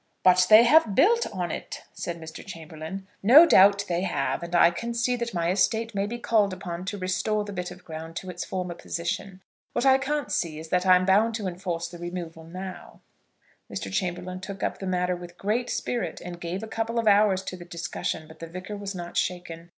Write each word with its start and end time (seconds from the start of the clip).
"But 0.23 0.47
they 0.49 0.63
have 0.63 0.95
built 0.95 1.27
on 1.31 1.51
it," 1.51 1.83
said 1.93 2.19
Mr. 2.19 2.43
Chamberlaine. 2.43 3.05
"No 3.21 3.45
doubt, 3.45 3.85
they 3.87 4.01
have; 4.01 4.41
and 4.41 4.55
I 4.55 4.71
can 4.71 4.95
see 4.95 5.15
that 5.15 5.31
my 5.35 5.51
estate 5.51 5.93
may 5.93 6.07
be 6.07 6.17
called 6.17 6.53
upon 6.53 6.85
to 6.85 6.97
restore 6.97 7.43
the 7.45 7.53
bit 7.53 7.69
of 7.69 7.85
ground 7.85 8.15
to 8.15 8.29
its 8.31 8.43
former 8.43 8.73
position. 8.73 9.41
What 9.73 9.85
I 9.85 9.99
can't 9.99 10.31
see 10.31 10.57
is, 10.57 10.69
that 10.69 10.87
I 10.87 10.95
am 10.95 11.05
bound 11.05 11.35
to 11.35 11.45
enforce 11.47 11.87
the 11.87 11.99
removal 11.99 12.43
now." 12.43 13.01
Mr. 13.71 13.93
Chamberlaine 13.93 14.39
took 14.39 14.63
up 14.63 14.79
the 14.79 14.87
matter 14.87 15.15
with 15.15 15.37
great 15.37 15.69
spirit, 15.69 16.19
and 16.19 16.41
gave 16.41 16.63
a 16.63 16.67
couple 16.67 16.97
of 16.97 17.07
hours 17.07 17.43
to 17.43 17.55
the 17.55 17.63
discussion, 17.63 18.27
but 18.27 18.39
the 18.39 18.47
Vicar 18.47 18.75
was 18.75 18.95
not 18.95 19.17
shaken. 19.17 19.69